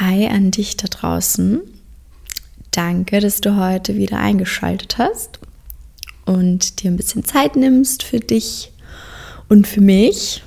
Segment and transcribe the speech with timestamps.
[0.00, 1.60] Hi an dich da draußen.
[2.72, 5.38] Danke, dass du heute wieder eingeschaltet hast
[6.24, 8.72] und dir ein bisschen Zeit nimmst für dich
[9.48, 10.42] und für mich.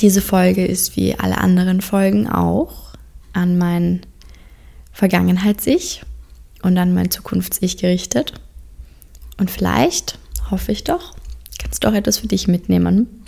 [0.00, 2.90] Diese Folge ist wie alle anderen Folgen auch
[3.32, 4.02] an mein
[4.92, 6.02] Vergangenheits-Ich
[6.60, 8.34] und an mein Zukunfts-Ich gerichtet.
[9.38, 10.18] Und vielleicht,
[10.50, 11.14] hoffe ich doch,
[11.58, 13.23] kannst du auch etwas für dich mitnehmen.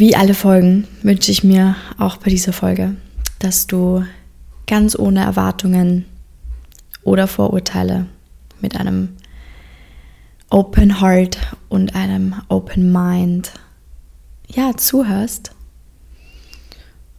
[0.00, 2.96] Wie alle Folgen wünsche ich mir auch bei dieser Folge,
[3.38, 4.02] dass du
[4.66, 6.06] ganz ohne Erwartungen
[7.02, 8.06] oder Vorurteile
[8.62, 9.10] mit einem
[10.48, 11.36] Open Heart
[11.68, 13.52] und einem Open Mind
[14.48, 15.50] ja zuhörst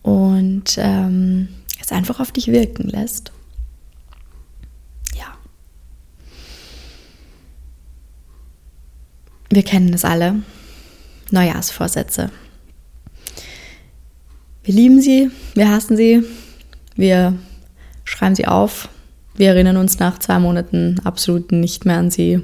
[0.02, 3.32] und ähm, es einfach auf dich wirken lässt.
[5.16, 5.38] Ja.
[9.52, 10.42] Wir kennen es alle.
[11.30, 12.32] Neujahrsvorsätze.
[14.64, 16.24] Wir lieben sie, wir hassen sie,
[16.96, 17.36] wir
[18.04, 18.90] schreiben sie auf,
[19.34, 22.42] wir erinnern uns nach zwei Monaten absolut nicht mehr an sie.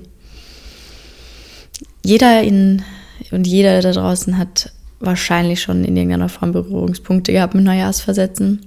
[2.04, 2.82] Jeder in,
[3.30, 8.66] und jeder da draußen hat wahrscheinlich schon in irgendeiner Form Berührungspunkte gehabt mit Neujahrsversetzen.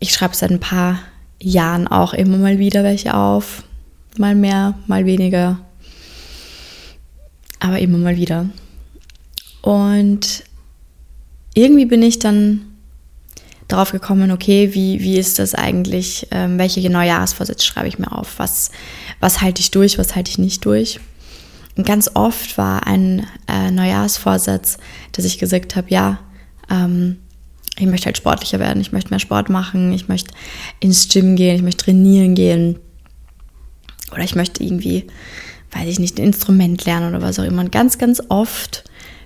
[0.00, 0.98] Ich schreibe seit ein paar
[1.40, 3.62] Jahren auch immer mal wieder welche auf.
[4.18, 5.60] Mal mehr, mal weniger.
[7.60, 8.46] Aber immer mal wieder.
[9.62, 10.42] Und
[11.56, 12.60] irgendwie bin ich dann
[13.66, 18.38] darauf gekommen, okay, wie, wie ist das eigentlich, ähm, welche Neujahrsvorsätze schreibe ich mir auf,
[18.38, 18.70] was,
[19.20, 21.00] was halte ich durch, was halte ich nicht durch.
[21.76, 24.76] Und ganz oft war ein äh, Neujahrsvorsatz,
[25.12, 26.20] dass ich gesagt habe, ja,
[26.70, 27.16] ähm,
[27.78, 30.34] ich möchte halt sportlicher werden, ich möchte mehr Sport machen, ich möchte
[30.80, 32.78] ins Gym gehen, ich möchte trainieren gehen
[34.12, 35.06] oder ich möchte irgendwie,
[35.72, 37.62] weiß ich nicht, ein Instrument lernen oder was auch immer.
[37.62, 38.84] Und ganz, ganz oft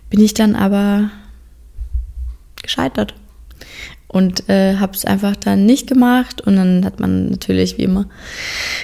[0.08, 1.10] bin ich dann aber
[2.62, 3.14] gescheitert.
[4.08, 6.40] Und äh, habe es einfach dann nicht gemacht.
[6.40, 8.06] Und dann hat man natürlich wie immer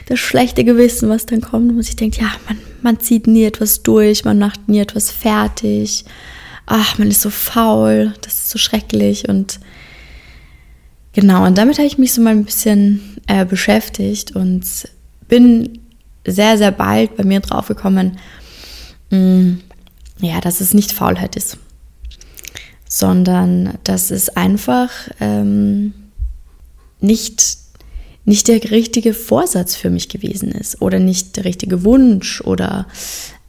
[0.07, 1.71] das schlechte Gewissen, was dann kommt.
[1.73, 6.05] Und sich denkt, ja, man, man zieht nie etwas durch, man macht nie etwas fertig.
[6.67, 9.29] Ach, man ist so faul, das ist so schrecklich.
[9.29, 9.59] Und
[11.13, 14.65] genau, und damit habe ich mich so mal ein bisschen äh, beschäftigt und
[15.27, 15.81] bin
[16.25, 18.19] sehr, sehr bald bei mir draufgekommen,
[19.11, 19.55] mm,
[20.21, 21.59] ja, dass es nicht Faulheit ist
[22.97, 24.91] sondern dass es einfach
[25.21, 25.93] ähm,
[26.99, 27.59] nicht,
[28.25, 32.87] nicht der richtige Vorsatz für mich gewesen ist oder nicht der richtige Wunsch oder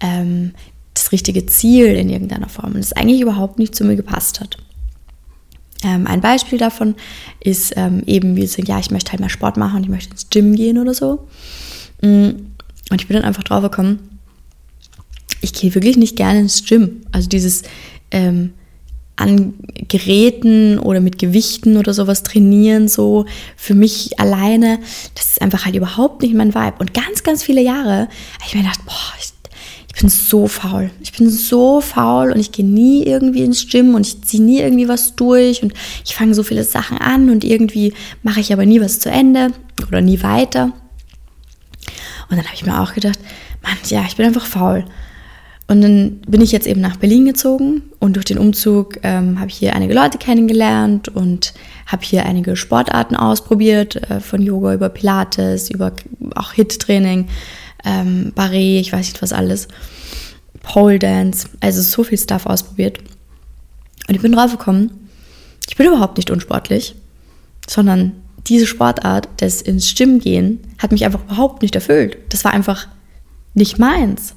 [0.01, 0.51] ähm,
[0.93, 4.57] das richtige Ziel in irgendeiner Form und es eigentlich überhaupt nicht zu mir gepasst hat.
[5.81, 6.95] Ähm, ein Beispiel davon
[7.39, 10.11] ist ähm, eben, wie so, ja, ich möchte halt mehr Sport machen und ich möchte
[10.11, 11.25] ins Gym gehen oder so.
[12.01, 12.31] Mm,
[12.89, 14.19] und ich bin dann einfach drauf gekommen,
[15.39, 17.03] ich gehe wirklich nicht gerne ins Gym.
[17.13, 17.63] Also dieses,
[18.11, 18.51] ähm,
[19.17, 19.55] an
[19.87, 24.79] Geräten oder mit Gewichten oder sowas trainieren, so für mich alleine,
[25.15, 26.75] das ist einfach halt überhaupt nicht mein Vibe.
[26.79, 29.33] Und ganz, ganz viele Jahre habe ich mir gedacht, boah, ich,
[29.87, 30.91] ich bin so faul.
[31.01, 34.59] Ich bin so faul und ich gehe nie irgendwie ins Gym und ich ziehe nie
[34.59, 35.73] irgendwie was durch und
[36.05, 39.51] ich fange so viele Sachen an und irgendwie mache ich aber nie was zu Ende
[39.87, 40.73] oder nie weiter.
[42.29, 43.19] Und dann habe ich mir auch gedacht,
[43.63, 44.85] Mann, ja, ich bin einfach faul.
[45.69, 49.49] Und dann bin ich jetzt eben nach Berlin gezogen und durch den Umzug ähm, habe
[49.49, 51.53] ich hier einige Leute kennengelernt und
[51.85, 55.91] habe hier einige Sportarten ausprobiert, äh, von Yoga über Pilates, über
[56.35, 57.27] auch Hit-Training,
[57.83, 59.67] ähm, Barré, ich weiß nicht was alles,
[60.63, 62.99] Pole Dance, also so viel Stuff ausprobiert.
[64.07, 65.09] Und ich bin drauf gekommen,
[65.67, 66.95] ich bin überhaupt nicht unsportlich,
[67.67, 68.13] sondern
[68.47, 72.17] diese Sportart, das ins Gym gehen, hat mich einfach überhaupt nicht erfüllt.
[72.29, 72.87] Das war einfach
[73.53, 74.33] nicht meins.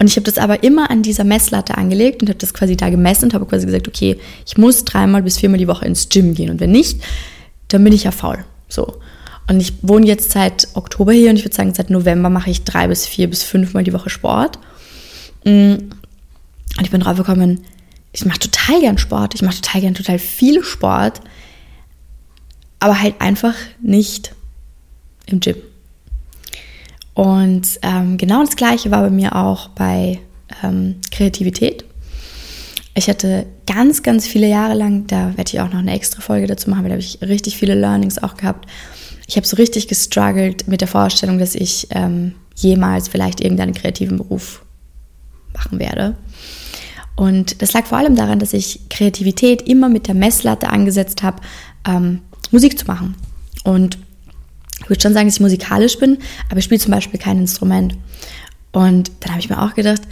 [0.00, 2.88] Und ich habe das aber immer an dieser Messlatte angelegt und habe das quasi da
[2.88, 6.32] gemessen und habe quasi gesagt, okay, ich muss dreimal bis viermal die Woche ins Gym
[6.32, 6.48] gehen.
[6.48, 7.02] Und wenn nicht,
[7.68, 8.42] dann bin ich ja faul.
[8.66, 8.98] So.
[9.46, 12.64] Und ich wohne jetzt seit Oktober hier und ich würde sagen, seit November mache ich
[12.64, 14.58] drei bis vier bis fünfmal die Woche Sport.
[15.44, 15.74] Mm.
[16.78, 17.60] Und ich bin drauf gekommen,
[18.12, 19.34] ich mache total gern Sport.
[19.34, 21.20] Ich mache total gern total viel Sport.
[22.78, 24.34] Aber halt einfach nicht
[25.26, 25.56] im Gym.
[27.14, 30.20] Und ähm, genau das Gleiche war bei mir auch bei
[30.62, 31.84] ähm, Kreativität.
[32.94, 36.46] Ich hatte ganz, ganz viele Jahre lang, da werde ich auch noch eine extra Folge
[36.46, 38.68] dazu machen, weil da habe ich richtig viele Learnings auch gehabt.
[39.26, 44.16] Ich habe so richtig gestruggelt mit der Vorstellung, dass ich ähm, jemals vielleicht irgendeinen kreativen
[44.16, 44.64] Beruf
[45.54, 46.16] machen werde.
[47.16, 51.42] Und das lag vor allem daran, dass ich Kreativität immer mit der Messlatte angesetzt habe,
[51.86, 53.14] ähm, Musik zu machen.
[53.62, 53.98] Und
[54.82, 56.18] ich würde schon sagen, dass ich musikalisch bin,
[56.48, 57.96] aber ich spiele zum Beispiel kein Instrument.
[58.72, 60.02] Und dann habe ich mir auch gedacht,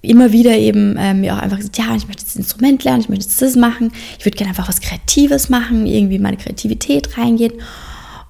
[0.00, 3.08] immer wieder eben äh, mir auch einfach gesagt, ja, ich möchte das Instrument lernen, ich
[3.08, 7.54] möchte das machen, ich würde gerne einfach was Kreatives machen, irgendwie meine Kreativität reingehen.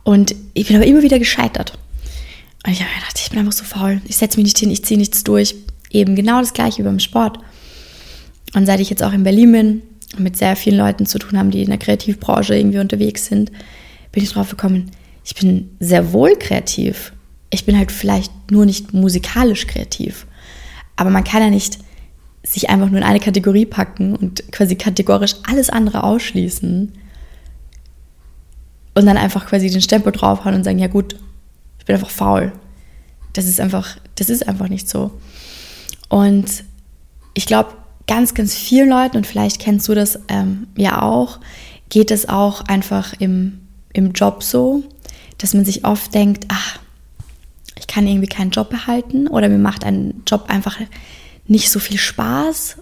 [0.04, 1.78] Und ich bin aber immer wieder gescheitert.
[2.64, 4.70] Und ich habe mir gedacht, ich bin einfach so faul, ich setze mich nicht hin,
[4.70, 5.54] ich ziehe nichts durch.
[5.90, 7.38] Eben genau das gleiche wie beim Sport.
[8.54, 9.82] Und seit ich jetzt auch in Berlin bin
[10.16, 13.52] und mit sehr vielen Leuten zu tun haben, die in der Kreativbranche irgendwie unterwegs sind,
[14.12, 14.90] bin ich drauf gekommen,
[15.28, 17.12] ich bin sehr wohl kreativ.
[17.50, 20.26] Ich bin halt vielleicht nur nicht musikalisch kreativ.
[20.96, 21.78] Aber man kann ja nicht
[22.42, 26.92] sich einfach nur in eine Kategorie packen und quasi kategorisch alles andere ausschließen
[28.94, 31.14] und dann einfach quasi den Stempel draufhauen und sagen, ja gut,
[31.78, 32.52] ich bin einfach faul.
[33.34, 35.10] Das ist einfach, das ist einfach nicht so.
[36.08, 36.64] Und
[37.34, 37.74] ich glaube,
[38.06, 41.38] ganz, ganz vielen Leuten, und vielleicht kennst du das ähm, ja auch,
[41.90, 43.60] geht es auch einfach im,
[43.92, 44.84] im Job so,
[45.38, 46.78] dass man sich oft denkt, ach,
[47.78, 50.78] ich kann irgendwie keinen Job behalten oder mir macht ein Job einfach
[51.46, 52.76] nicht so viel Spaß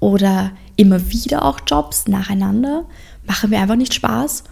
[0.00, 2.84] oder immer wieder auch Jobs nacheinander
[3.26, 4.44] machen mir einfach nicht Spaß.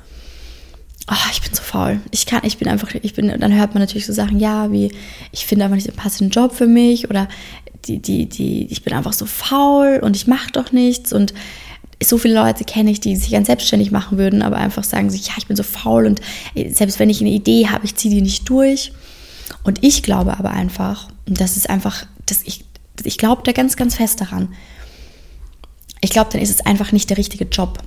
[1.11, 2.01] Oh, ich bin so faul.
[2.11, 4.93] Ich kann, ich bin einfach, ich bin, dann hört man natürlich so Sachen, ja, wie,
[5.33, 7.29] ich finde einfach nicht den passenden Job für mich oder
[7.87, 11.33] die, die, die, ich bin einfach so faul und ich mache doch nichts und
[12.03, 15.27] so viele Leute kenne ich, die sich ganz selbstständig machen würden, aber einfach sagen sich,
[15.27, 16.21] ja, ich bin so faul und
[16.71, 18.93] selbst wenn ich eine Idee habe, ich ziehe die nicht durch.
[19.65, 22.65] Und ich glaube aber einfach, das ist einfach, dass ich,
[23.03, 24.55] ich glaube da ganz, ganz fest daran.
[26.01, 27.79] Ich glaube, dann ist es einfach nicht der richtige Job.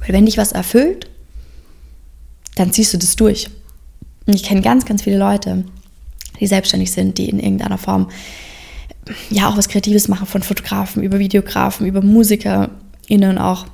[0.00, 1.08] Weil wenn dich was erfüllt,
[2.56, 3.48] dann ziehst du das durch.
[4.26, 5.64] Und ich kenne ganz, ganz viele Leute,
[6.40, 8.10] die selbstständig sind, die in irgendeiner Form
[9.30, 12.02] ja auch was Kreatives machen, von Fotografen über Videografen, über
[13.08, 13.66] MusikerInnen auch,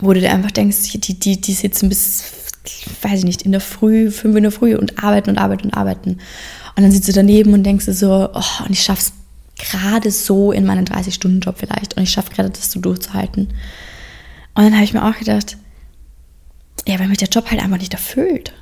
[0.00, 2.44] wo du dir einfach denkst, die, die, die sitzen bis
[3.02, 5.74] weiß ich nicht, in der Früh, fünf in der Früh und arbeiten und arbeiten und
[5.74, 6.18] arbeiten.
[6.76, 9.12] Und dann sitzt du daneben und denkst dir so, oh, und ich schaff's
[9.56, 13.48] gerade so in meinen 30-Stunden-Job vielleicht und ich schaffe gerade das so durchzuhalten.
[14.54, 15.56] Und dann habe ich mir auch gedacht,
[16.86, 18.52] ja, weil mich der Job halt einfach nicht erfüllt.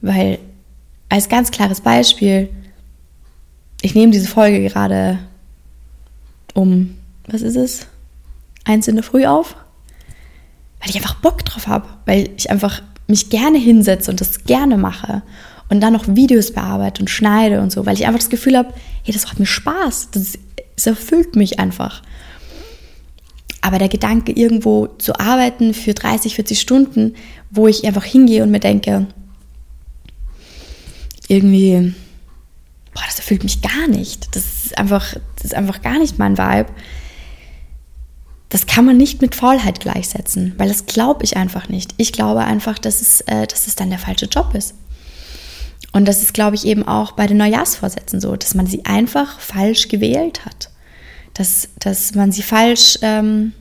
[0.00, 0.38] Weil,
[1.08, 2.50] als ganz klares Beispiel,
[3.80, 5.18] ich nehme diese Folge gerade
[6.52, 6.96] um,
[7.26, 7.86] was ist es?
[8.64, 9.56] Eins in der Früh auf,
[10.80, 14.76] weil ich einfach Bock drauf habe, weil ich einfach mich gerne hinsetze und das gerne
[14.76, 15.22] mache
[15.68, 18.72] und dann noch Videos bearbeite und schneide und so, weil ich einfach das Gefühl habe,
[19.02, 20.38] hey, das macht mir Spaß, das,
[20.76, 22.02] das erfüllt mich einfach.
[23.60, 27.14] Aber der Gedanke, irgendwo zu arbeiten für 30, 40 Stunden,
[27.50, 29.06] wo ich einfach hingehe und mir denke,
[31.28, 31.94] irgendwie,
[32.92, 34.36] boah, das erfüllt mich gar nicht.
[34.36, 36.70] Das ist einfach, das ist einfach gar nicht mein Vibe
[38.48, 41.94] das kann man nicht mit Faulheit gleichsetzen, weil das glaube ich einfach nicht.
[41.96, 44.74] Ich glaube einfach, dass es, äh, dass es dann der falsche Job ist.
[45.92, 49.38] Und das ist, glaube ich, eben auch bei den Neujahrsvorsätzen so, dass man sie einfach
[49.38, 50.70] falsch gewählt hat.
[51.34, 53.52] Dass, dass man sie falsch, ähm,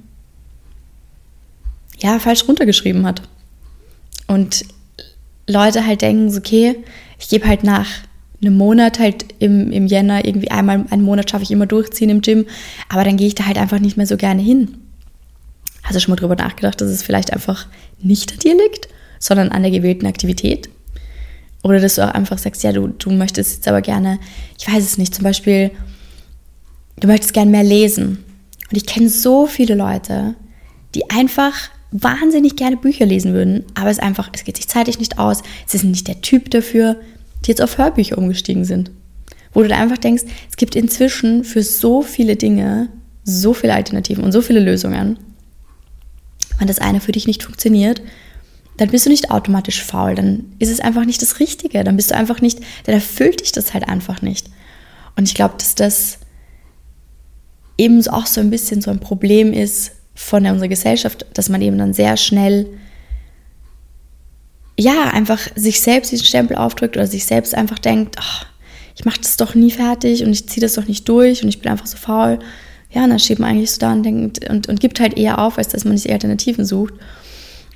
[2.00, 3.21] ja, falsch runtergeschrieben hat.
[4.27, 4.65] Und
[5.47, 6.83] Leute halt denken, okay,
[7.19, 7.88] ich gebe halt nach
[8.45, 12.22] einem Monat halt im, im Jänner irgendwie einmal einen Monat schaffe ich immer durchziehen im
[12.22, 12.45] Gym,
[12.90, 14.78] aber dann gehe ich da halt einfach nicht mehr so gerne hin.
[15.84, 17.68] Hast du schon mal drüber nachgedacht, dass es vielleicht einfach
[18.00, 18.88] nicht an dir liegt,
[19.19, 20.69] sondern an der gewählten Aktivität?
[21.63, 24.19] Oder dass du auch einfach sagst, ja, du, du möchtest jetzt aber gerne,
[24.60, 25.72] ich weiß es nicht, zum Beispiel,
[27.00, 28.24] du möchtest gerne mehr lesen.
[28.69, 30.36] Und ich kenne so viele Leute,
[30.95, 35.19] die einfach wahnsinnig gerne Bücher lesen würden, aber es einfach, es geht sich zeitlich nicht
[35.19, 36.97] aus, sie sind nicht der Typ dafür,
[37.45, 38.92] die jetzt auf Hörbücher umgestiegen sind.
[39.54, 42.90] Wo du da einfach denkst, es gibt inzwischen für so viele Dinge
[43.23, 45.18] so viele Alternativen und so viele Lösungen
[46.59, 48.02] wenn das eine für dich nicht funktioniert,
[48.78, 52.12] dann bist du nicht automatisch faul, dann ist es einfach nicht das Richtige, dann bist
[52.12, 54.50] du einfach nicht, dann erfüllt dich das halt einfach nicht.
[55.16, 56.19] Und ich glaube, dass das
[57.78, 61.78] eben auch so ein bisschen so ein Problem ist von unserer Gesellschaft, dass man eben
[61.78, 62.68] dann sehr schnell
[64.83, 68.45] ja, einfach sich selbst diesen Stempel aufdrückt oder sich selbst einfach denkt, oh,
[68.95, 71.59] ich mache das doch nie fertig und ich ziehe das doch nicht durch und ich
[71.59, 72.40] bin einfach so faul
[72.94, 75.40] ja, und dann steht man eigentlich so da und denkt und, und gibt halt eher
[75.40, 76.94] auf, als dass man sich Alternativen sucht.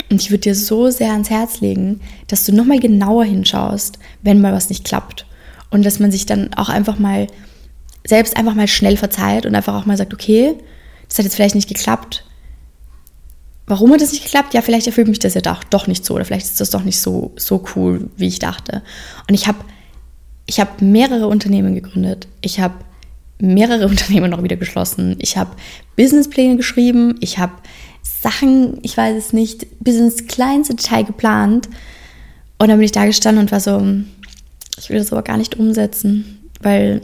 [0.10, 4.40] Und ich würde dir so sehr ans Herz legen, dass du nochmal genauer hinschaust, wenn
[4.40, 5.26] mal was nicht klappt.
[5.70, 7.28] Und dass man sich dann auch einfach mal
[8.06, 10.56] selbst einfach mal schnell verzeiht und einfach auch mal sagt, okay,
[11.10, 12.24] das hat jetzt vielleicht nicht geklappt.
[13.68, 14.54] Warum hat das nicht geklappt?
[14.54, 16.84] Ja, vielleicht erfüllt mich das ja doch, doch nicht so oder vielleicht ist das doch
[16.84, 18.82] nicht so, so cool, wie ich dachte.
[19.28, 19.60] Und ich habe
[20.46, 22.28] ich hab mehrere Unternehmen gegründet.
[22.40, 22.76] Ich habe
[23.40, 25.18] mehrere Unternehmen noch wieder geschlossen.
[25.20, 25.52] Ich habe
[25.98, 27.54] Businesspläne geschrieben, ich habe
[28.02, 31.68] Sachen, ich weiß es nicht, bis ins kleinste Detail geplant.
[32.58, 33.86] Und dann bin ich da gestanden und war so,
[34.78, 37.02] ich will das aber gar nicht umsetzen, weil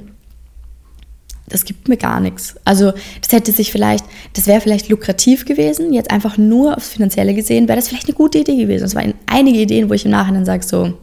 [1.47, 2.55] das gibt mir gar nichts.
[2.65, 7.33] Also das hätte sich vielleicht, das wäre vielleicht lukrativ gewesen, jetzt einfach nur aufs Finanzielle
[7.33, 8.85] gesehen, wäre das vielleicht eine gute Idee gewesen.
[8.85, 10.93] Es waren einige Ideen, wo ich im Nachhinein sage, so,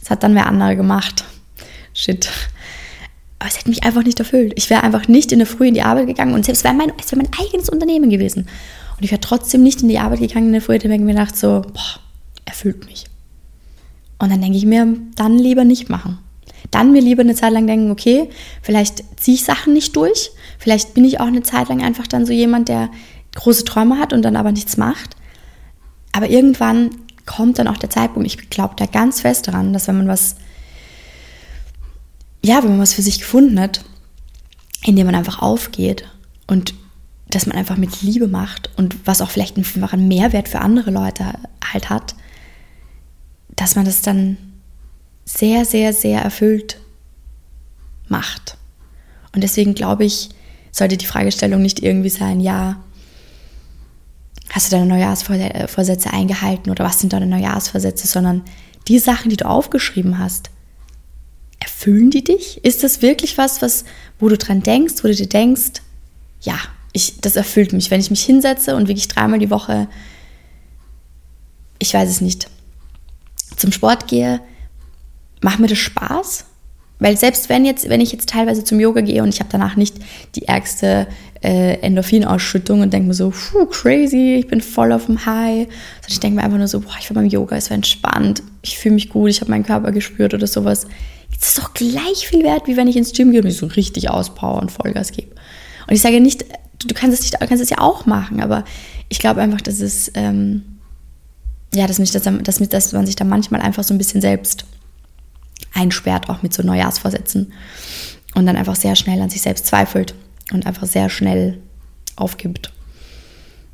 [0.00, 1.24] das hat dann wer andere gemacht.
[1.94, 2.28] Shit.
[3.38, 4.52] Aber es hätte mich einfach nicht erfüllt.
[4.56, 6.92] Ich wäre einfach nicht in der Früh in die Arbeit gegangen und selbst wäre mein,
[6.98, 8.48] es wäre mein eigenes Unternehmen gewesen.
[8.96, 11.36] Und ich wäre trotzdem nicht in die Arbeit gegangen in der Früh, hätte mir gedacht,
[11.36, 12.00] so, boah,
[12.44, 13.04] erfüllt mich.
[14.18, 16.18] Und dann denke ich mir, dann lieber nicht machen.
[16.70, 18.28] Dann mir lieber eine Zeit lang denken, okay,
[18.62, 20.30] vielleicht ziehe ich Sachen nicht durch.
[20.58, 22.90] Vielleicht bin ich auch eine Zeit lang einfach dann so jemand, der
[23.34, 25.16] große Träume hat und dann aber nichts macht.
[26.12, 26.90] Aber irgendwann
[27.26, 30.36] kommt dann auch der Zeitpunkt, ich glaube da ganz fest daran, dass wenn man was,
[32.42, 33.84] ja, wenn man was für sich gefunden hat,
[34.84, 36.08] in dem man einfach aufgeht
[36.46, 36.74] und
[37.30, 41.34] dass man einfach mit Liebe macht und was auch vielleicht einen Mehrwert für andere Leute
[41.72, 42.14] halt hat,
[43.54, 44.38] dass man das dann
[45.28, 46.78] sehr, sehr, sehr erfüllt
[48.08, 48.56] macht.
[49.34, 50.30] Und deswegen glaube ich,
[50.72, 52.82] sollte die Fragestellung nicht irgendwie sein, ja,
[54.48, 58.42] hast du deine Neujahrsvorsätze eingehalten oder was sind deine Neujahrsvorsätze, sondern
[58.88, 60.48] die Sachen, die du aufgeschrieben hast,
[61.60, 62.64] erfüllen die dich?
[62.64, 63.84] Ist das wirklich was, was,
[64.18, 65.82] wo du dran denkst, wo du dir denkst,
[66.40, 66.58] ja,
[66.94, 69.88] ich, das erfüllt mich, wenn ich mich hinsetze und wirklich dreimal die Woche,
[71.78, 72.48] ich weiß es nicht,
[73.56, 74.40] zum Sport gehe,
[75.42, 76.44] macht mir das Spaß?
[77.00, 79.76] Weil selbst wenn jetzt, wenn ich jetzt teilweise zum Yoga gehe und ich habe danach
[79.76, 79.96] nicht
[80.34, 81.06] die ärgste
[81.42, 85.68] äh, Endorphinausschüttung und denke mir so, puh, crazy, ich bin voll auf dem High.
[85.68, 88.42] Sondern ich denke mir einfach nur so, boah, ich war beim Yoga, es war entspannt,
[88.62, 90.86] ich fühle mich gut, ich habe meinen Körper gespürt oder sowas.
[91.38, 93.66] Das ist doch gleich viel wert, wie wenn ich ins Gym gehe und mich so
[93.66, 95.30] richtig auspower und Vollgas gebe.
[95.86, 96.44] Und ich sage nicht,
[96.80, 98.64] du, du kannst es nicht, kannst es ja auch machen, aber
[99.08, 100.62] ich glaube einfach, dass es, ähm,
[101.72, 104.64] ja, dass, mich das, dass, dass man sich da manchmal einfach so ein bisschen selbst
[105.74, 107.52] einsperrt, auch mit so Neujahrsvorsätzen.
[108.34, 110.14] Und dann einfach sehr schnell an sich selbst zweifelt
[110.52, 111.58] und einfach sehr schnell
[112.16, 112.72] aufgibt.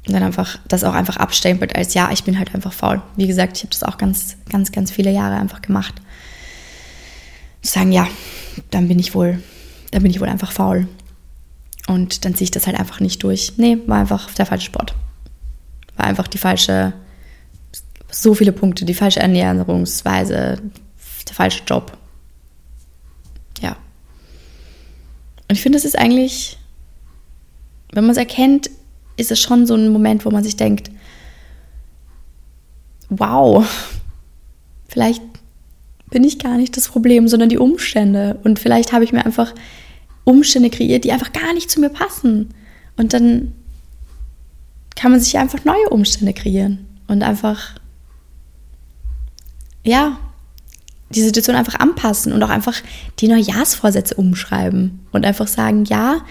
[0.06, 3.02] Und dann einfach das auch einfach abstempelt als ja, ich bin halt einfach faul.
[3.16, 5.94] Wie gesagt, ich habe das auch ganz, ganz, ganz viele Jahre einfach gemacht.
[7.62, 8.06] Zu sagen, ja,
[8.70, 9.42] dann bin ich wohl,
[9.90, 10.86] dann bin ich wohl einfach faul.
[11.86, 13.54] Und dann ziehe ich das halt einfach nicht durch.
[13.56, 14.94] Nee, war einfach der falsche Sport.
[15.96, 16.92] War einfach die falsche,
[18.10, 20.60] so viele Punkte, die falsche Ernährungsweise,
[21.28, 21.96] der falsche Job.
[23.60, 23.76] Ja.
[25.48, 26.58] Und ich finde, das ist eigentlich,
[27.92, 28.70] wenn man es erkennt,
[29.16, 30.90] ist es schon so ein Moment, wo man sich denkt,
[33.08, 33.66] wow,
[34.88, 35.22] vielleicht
[36.10, 38.38] bin ich gar nicht das Problem, sondern die Umstände.
[38.44, 39.52] Und vielleicht habe ich mir einfach
[40.24, 42.54] Umstände kreiert, die einfach gar nicht zu mir passen.
[42.96, 43.52] Und dann
[44.96, 47.74] kann man sich einfach neue Umstände kreieren und einfach,
[49.82, 50.18] ja,
[51.14, 52.74] die Situation einfach anpassen und auch einfach
[53.18, 56.22] die Neujahrsvorsätze umschreiben und einfach sagen, ja,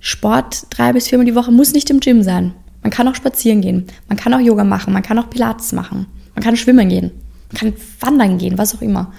[0.00, 2.54] Sport drei bis viermal die Woche muss nicht im Gym sein.
[2.82, 6.06] Man kann auch spazieren gehen, man kann auch Yoga machen, man kann auch Pilates machen,
[6.34, 7.10] man kann schwimmen gehen,
[7.52, 9.12] man kann wandern gehen, was auch immer.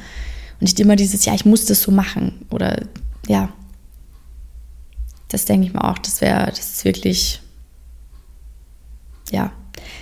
[0.53, 2.83] Und nicht immer dieses, ja, ich muss das so machen oder
[3.27, 3.49] ja.
[5.27, 7.41] Das denke ich mir auch, das wäre, das ist wirklich,
[9.31, 9.53] ja,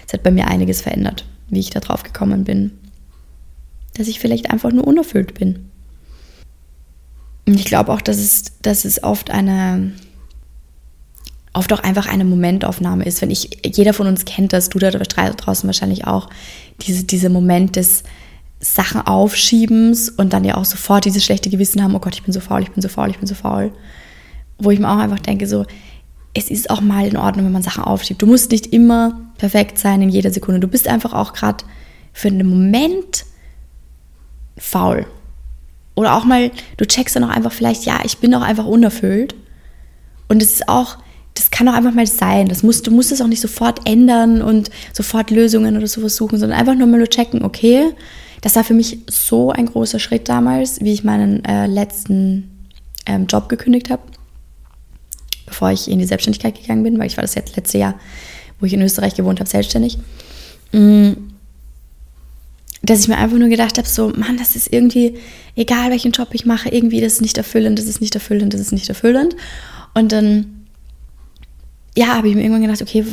[0.08, 2.79] es hat bei mir einiges verändert, wie ich da drauf gekommen bin
[4.00, 5.70] dass ich vielleicht einfach nur unerfüllt bin.
[7.46, 9.92] Und ich glaube auch, dass es, dass es oft eine,
[11.54, 13.22] oft auch einfach eine Momentaufnahme ist.
[13.22, 16.30] Wenn ich, jeder von uns kennt das, du da draußen wahrscheinlich auch,
[16.82, 18.04] diese, diese Moment des
[18.62, 22.34] Sachen aufschiebens und dann ja auch sofort dieses schlechte Gewissen haben, oh Gott, ich bin
[22.34, 23.74] so faul, ich bin so faul, ich bin so faul.
[24.58, 25.66] Wo ich mir auch einfach denke, so,
[26.34, 28.22] es ist auch mal in Ordnung, wenn man Sachen aufschiebt.
[28.22, 30.62] Du musst nicht immer perfekt sein in jeder Sekunde.
[30.62, 31.66] Du bist einfach auch gerade
[32.14, 33.26] für einen Moment
[34.60, 35.06] faul.
[35.96, 39.36] Oder auch mal, du checkst dann auch einfach vielleicht, ja, ich bin auch einfach unerfüllt.
[40.28, 40.98] Und es ist auch,
[41.34, 42.48] das kann auch einfach mal sein.
[42.48, 46.38] Das musst, du musst es auch nicht sofort ändern und sofort Lösungen oder sowas suchen,
[46.38, 47.94] sondern einfach nur mal nur checken, okay,
[48.42, 52.70] das war für mich so ein großer Schritt damals, wie ich meinen äh, letzten
[53.06, 54.02] ähm, Job gekündigt habe,
[55.46, 57.96] bevor ich in die Selbstständigkeit gegangen bin, weil ich war das letzte Jahr,
[58.60, 59.98] wo ich in Österreich gewohnt habe, selbstständig.
[60.72, 61.29] Mm
[62.90, 65.16] dass ich mir einfach nur gedacht habe, so, Mann, das ist irgendwie,
[65.56, 68.62] egal welchen Job ich mache, irgendwie das ist nicht erfüllend, das ist nicht erfüllend, das
[68.62, 69.36] ist nicht erfüllend.
[69.94, 70.66] Und dann,
[71.96, 73.06] ja, habe ich mir irgendwann gedacht, okay,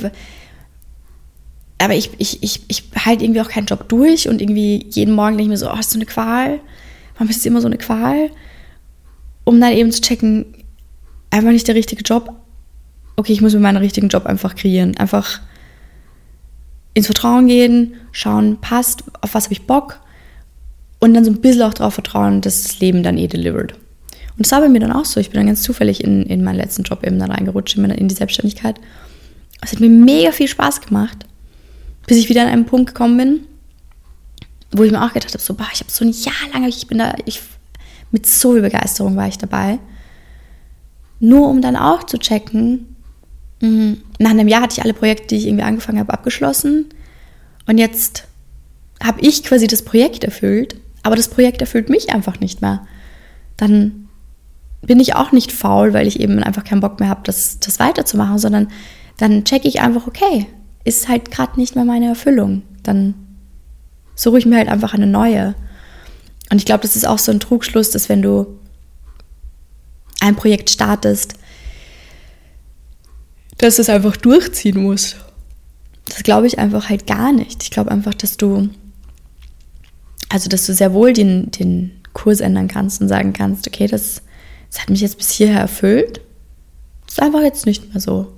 [1.79, 5.37] aber ich, ich, ich, ich halte irgendwie auch keinen Job durch und irgendwie jeden Morgen
[5.37, 6.59] denke ich mir so, oh, ist so eine Qual?
[7.15, 8.31] Warum ist es immer so eine Qual?
[9.45, 10.47] Um dann eben zu checken,
[11.31, 12.35] einfach nicht der richtige Job.
[13.17, 14.97] Okay, ich muss mir meinen richtigen Job einfach kreieren.
[14.97, 15.41] Einfach
[16.97, 20.01] ins Vertrauen gehen, schauen, passt, auf was habe ich Bock
[20.99, 23.75] und dann so ein bisschen auch darauf vertrauen, dass das Leben dann eh delivert.
[23.75, 25.21] Und das war bei mir dann auch so.
[25.21, 28.15] Ich bin dann ganz zufällig in, in meinen letzten Job eben dann reingerutscht, in, die
[28.15, 28.81] Selbstständigkeit.
[29.61, 31.27] Es hat mir mega viel Spaß gemacht,
[32.07, 33.41] bis ich wieder an einen Punkt gekommen bin,
[34.73, 36.87] wo ich mir auch gedacht habe, so, boah, ich habe so ein Jahr lang, ich
[36.87, 37.43] bin da, ich,
[38.11, 39.81] mit so viel Begeisterung war ich dabei.
[41.21, 42.96] Nur um dann auch zu checken,
[43.61, 46.87] nach einem Jahr hatte ich alle Projekte, die ich irgendwie angefangen habe, abgeschlossen.
[47.67, 48.25] Und jetzt
[49.03, 52.87] habe ich quasi das Projekt erfüllt, aber das Projekt erfüllt mich einfach nicht mehr.
[53.57, 54.09] Dann
[54.83, 57.79] bin ich auch nicht faul, weil ich eben einfach keinen Bock mehr habe, das, das
[57.79, 58.69] weiterzumachen, sondern
[59.19, 60.47] dann checke ich einfach, okay,
[60.85, 62.63] ist halt gerade nicht mehr meine Erfüllung.
[62.83, 63.15] Dann
[64.15, 65.55] suche ich mir halt einfach eine neue.
[66.51, 68.47] Und ich glaube, das ist auch so ein Trugschluss, dass wenn du
[70.21, 71.35] ein Projekt startest,
[73.67, 75.17] dass du es einfach durchziehen musst.
[76.05, 77.65] Das glaube ich einfach halt gar nicht.
[77.65, 78.69] Ich glaube einfach, dass du,
[80.29, 84.23] also dass du sehr wohl den, den Kurs ändern kannst und sagen kannst, okay, das,
[84.71, 86.21] das hat mich jetzt bis hierher erfüllt.
[87.07, 88.33] Das ist einfach jetzt nicht mehr so.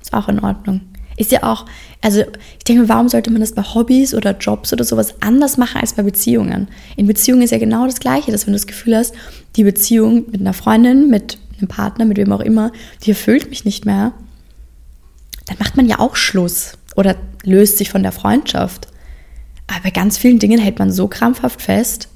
[0.00, 0.80] Ist auch in Ordnung.
[1.18, 1.66] Ist ja auch,
[2.00, 2.22] also
[2.58, 5.92] ich denke, warum sollte man das bei Hobbys oder Jobs oder sowas anders machen als
[5.92, 6.68] bei Beziehungen?
[6.96, 9.14] In Beziehungen ist ja genau das Gleiche, dass wenn du das Gefühl hast,
[9.56, 13.66] die Beziehung mit einer Freundin, mit einem Partner, mit wem auch immer, die erfüllt mich
[13.66, 14.14] nicht mehr,
[15.46, 18.88] dann macht man ja auch Schluss oder löst sich von der Freundschaft.
[19.66, 22.08] Aber bei ganz vielen Dingen hält man so krampfhaft fest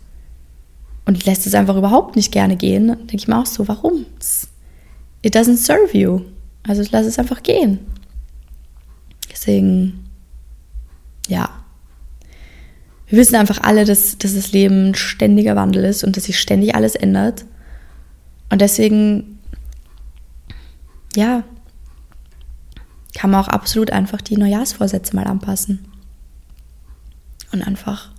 [1.05, 2.89] und lässt es einfach überhaupt nicht gerne gehen.
[2.89, 4.07] Dann denke ich mir auch so, warum?
[5.23, 6.21] It doesn't serve you.
[6.67, 7.79] Also lass es einfach gehen.
[9.31, 10.05] Deswegen,
[11.29, 11.49] ja.
[13.07, 16.39] Wir wissen einfach alle, dass, dass das Leben ein ständiger Wandel ist und dass sich
[16.39, 17.47] ständig alles ändert.
[18.51, 19.39] Und deswegen,
[21.17, 21.45] ja,
[23.19, 25.85] kann man auch absolut einfach die Neujahrsvorsätze mal anpassen.
[27.51, 28.13] Und einfach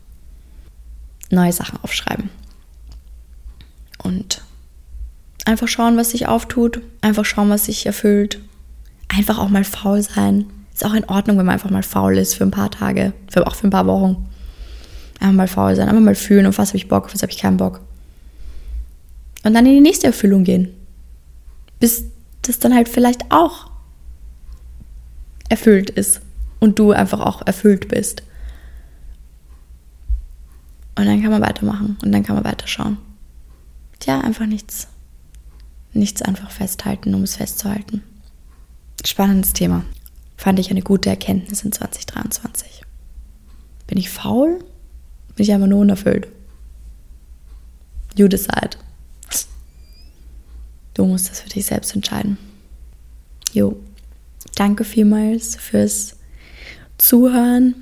[1.31, 2.29] neue Sachen aufschreiben.
[4.03, 4.41] Und
[5.45, 6.81] einfach schauen, was sich auftut.
[6.99, 8.39] Einfach schauen, was sich erfüllt.
[9.07, 10.47] Einfach auch mal faul sein.
[10.73, 13.47] Ist auch in Ordnung, wenn man einfach mal faul ist für ein paar Tage, für,
[13.47, 14.27] auch für ein paar Wochen.
[15.21, 17.31] Einfach mal faul sein, einfach mal fühlen, auf was habe ich Bock, auf was habe
[17.31, 17.79] ich keinen Bock.
[19.45, 20.73] Und dann in die nächste Erfüllung gehen.
[21.79, 22.03] Bis
[22.41, 23.68] das dann halt vielleicht auch
[25.49, 26.21] erfüllt ist
[26.59, 28.23] und du einfach auch erfüllt bist.
[30.95, 32.97] Und dann kann man weitermachen und dann kann man weiterschauen.
[33.99, 34.87] Tja, einfach nichts.
[35.93, 38.03] Nichts einfach festhalten, um es festzuhalten.
[39.05, 39.85] Spannendes Thema
[40.37, 42.83] fand ich eine gute Erkenntnis in 2023.
[43.87, 44.59] Bin ich faul?
[45.35, 46.27] Bin ich einfach nur unerfüllt?
[48.15, 48.77] You decide.
[50.93, 52.37] Du musst das für dich selbst entscheiden.
[53.53, 53.79] Jo,
[54.59, 56.15] danke vielmals fürs
[56.97, 57.75] Zuhören,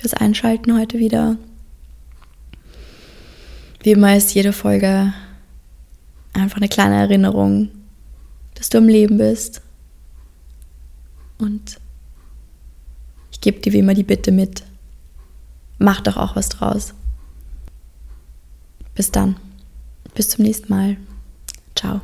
[0.00, 1.36] fürs Einschalten heute wieder.
[3.82, 5.12] Wie immer ist jede Folge
[6.32, 7.70] einfach eine kleine Erinnerung,
[8.54, 9.60] dass du im Leben bist,
[11.38, 11.78] und
[13.30, 14.62] ich gebe dir wie immer die Bitte mit.
[15.78, 16.94] Mach doch auch was draus.
[18.94, 19.36] Bis dann.
[20.14, 20.96] Bis zum nächsten Mal.
[21.74, 22.00] Ciao.